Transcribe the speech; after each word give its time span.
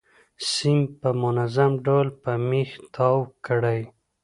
سیم 0.51 0.79
په 0.99 1.09
منظم 1.21 1.71
ډول 1.85 2.07
په 2.23 2.31
میخ 2.49 2.69
تاو 2.93 3.19
کړئ. 3.45 3.81